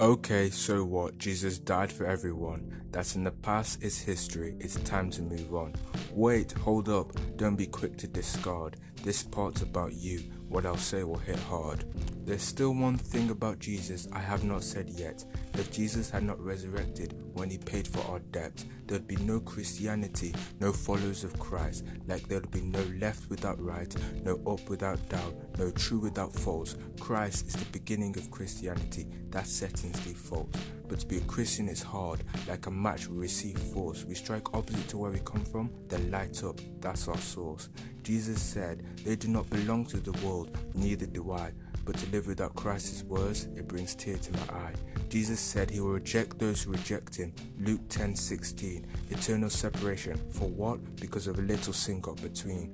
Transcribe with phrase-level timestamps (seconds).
[0.00, 1.18] Okay, so what?
[1.18, 2.84] Jesus died for everyone.
[2.90, 4.56] That's in the past, it's history.
[4.58, 5.74] It's time to move on.
[6.14, 7.12] Wait, hold up.
[7.36, 8.78] Don't be quick to discard.
[9.02, 10.22] This part's about you.
[10.48, 11.84] What I'll say will hit hard.
[12.26, 15.24] There's still one thing about Jesus I have not said yet.
[15.54, 20.34] If Jesus had not resurrected when he paid for our debt, there'd be no Christianity,
[20.58, 23.94] no followers of Christ, like there'd be no left without right,
[24.24, 26.76] no up without down, no true without false.
[26.98, 30.54] Christ is the beginning of Christianity, that's setting's default.
[30.88, 34.04] But to be a Christian is hard, like a match we receive force.
[34.04, 37.68] We strike opposite to where we come from, then light up, that's our source.
[38.02, 41.52] Jesus said, They do not belong to the world, neither do I.
[41.84, 44.72] But to live without Christ's words, it brings tear to my eye.
[45.08, 47.32] Jesus said he will reject those who reject him.
[47.58, 48.86] Luke 10 16.
[49.10, 50.16] Eternal separation.
[50.30, 50.96] For what?
[50.96, 52.72] Because of a little sin got between.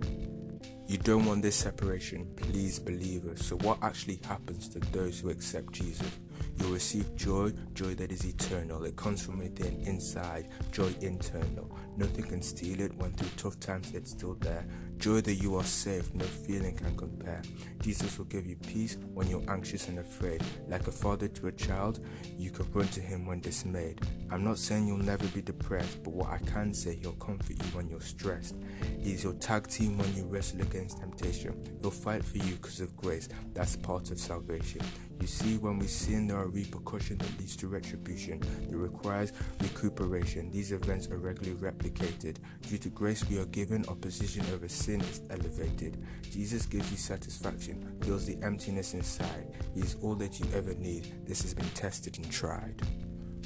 [0.89, 3.45] You don't want this separation, please believe us.
[3.45, 6.11] So, what actually happens to those who accept Jesus?
[6.59, 8.85] You'll receive joy, joy that is eternal.
[8.85, 11.71] It comes from within, inside, joy internal.
[11.97, 14.67] Nothing can steal it when through tough times it's still there.
[14.99, 17.43] Joy that you are safe, no feeling can compare.
[17.83, 20.43] Jesus will give you peace when you're anxious and afraid.
[20.69, 22.01] Like a father to a child,
[22.39, 24.01] you can run to him when dismayed.
[24.31, 27.71] I'm not saying you'll never be depressed, but what I can say, he'll comfort you
[27.77, 28.57] when you're stressed.
[28.99, 31.79] He's your tag team when you wrestle against temptation.
[31.83, 33.29] He'll fight for you because of grace.
[33.53, 34.81] That's part of salvation.
[35.21, 38.41] You see, when we sin, there are repercussions that leads to retribution.
[38.71, 40.51] It requires recuperation.
[40.51, 42.37] These events are regularly replicated.
[42.69, 45.97] Due to grace we are given, opposition over sin is elevated.
[46.31, 49.49] Jesus gives you satisfaction, fills the emptiness inside.
[49.75, 51.13] He is all that you ever need.
[51.27, 52.83] This has been tested and tried.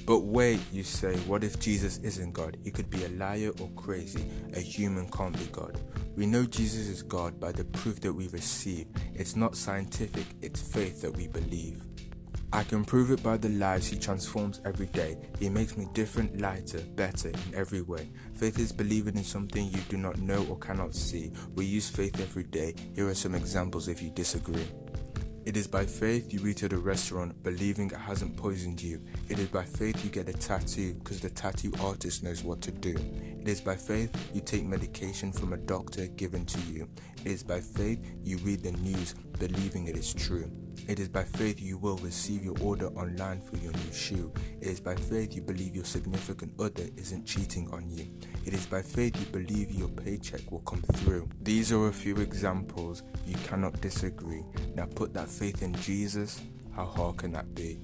[0.06, 2.56] But wait, you say, what if Jesus isn't God?
[2.64, 4.24] He could be a liar or crazy.
[4.54, 5.78] A human can't be God.
[6.16, 8.86] We know Jesus is God by the proof that we receive.
[9.14, 11.82] It's not scientific, it's faith that we believe.
[12.52, 15.16] I can prove it by the lives he transforms every day.
[15.38, 18.10] He makes me different, lighter, better in every way.
[18.34, 21.30] Faith is believing in something you do not know or cannot see.
[21.54, 22.74] We use faith every day.
[22.96, 24.66] Here are some examples if you disagree.
[25.46, 29.00] It is by faith you eat at a restaurant believing it hasn't poisoned you.
[29.30, 32.70] It is by faith you get a tattoo because the tattoo artist knows what to
[32.70, 32.94] do.
[33.40, 36.88] It is by faith you take medication from a doctor given to you.
[37.24, 40.50] It is by faith you read the news believing it is true.
[40.88, 44.32] It is by faith you will receive your order online for your new shoe.
[44.60, 48.06] It is by faith you believe your significant other isn't cheating on you.
[48.44, 51.28] It is by faith you believe your paycheck will come through.
[51.42, 53.02] These are a few examples.
[53.26, 54.44] You cannot disagree.
[54.74, 56.40] Now put that faith in Jesus.
[56.74, 57.80] How hard can that be?